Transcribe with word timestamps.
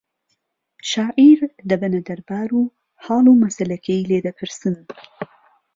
شاعیر 0.91 1.39
دەبەنە 1.69 2.01
دەربار 2.07 2.49
و 2.57 2.61
حاڵ 3.05 3.25
و 3.29 3.39
مەسەلەکەی 3.43 4.07
لێ 4.09 4.19
دەپرسن 4.25 4.75